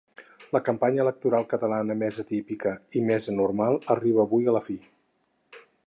La 0.55 0.61
campanya 0.69 1.03
electoral 1.03 1.45
catalana 1.51 1.97
més 1.99 2.17
atípica 2.23 2.73
i 3.01 3.05
més 3.11 3.31
anormal 3.35 3.79
arriba 3.97 4.25
avui 4.27 4.49
a 4.53 4.57
la 4.57 4.65
fi. 4.71 4.79